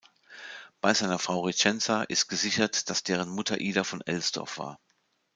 Bei 0.81 0.95
seiner 0.95 1.19
Frau 1.19 1.41
Richenza 1.41 2.01
ist 2.01 2.27
gesichert, 2.27 2.89
dass 2.89 3.03
deren 3.03 3.29
Mutter 3.29 3.61
Ida 3.61 3.83
von 3.83 4.01
Elsdorf 4.01 4.57
war. 4.57 4.79